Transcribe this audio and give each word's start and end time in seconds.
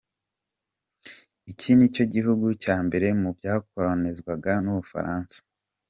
Iki 1.51 1.69
nicyo 1.77 2.03
gihugu 2.13 2.47
cya 2.63 2.77
mbere 2.85 3.07
mu 3.21 3.29
byakoronizwaga 3.37 4.51
n’u 4.63 4.73
Bufaransa. 4.77 5.37